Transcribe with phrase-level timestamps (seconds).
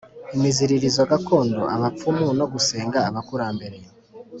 [0.35, 3.77] imiziririzo gakondo, ubupfumu no gusenga abakurambere